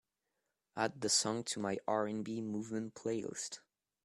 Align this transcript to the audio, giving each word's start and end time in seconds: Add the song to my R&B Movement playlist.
Add 0.75 1.01
the 1.01 1.09
song 1.09 1.43
to 1.43 1.59
my 1.59 1.77
R&B 1.87 2.41
Movement 2.41 2.95
playlist. 2.95 3.59